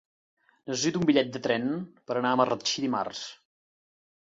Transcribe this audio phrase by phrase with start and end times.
[0.71, 1.69] Necessito un bitllet de tren
[2.09, 3.25] per anar a Marratxí dimarts.